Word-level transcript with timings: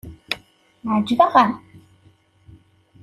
Ɛejbeɣ-am. 0.95 1.51